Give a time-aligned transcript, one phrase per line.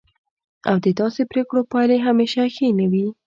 [0.69, 3.07] او د داسې پریکړو پایلې همیشه ښې نه وي.